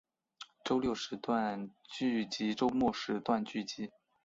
[0.63, 3.91] 周六时段剧集周末时段剧集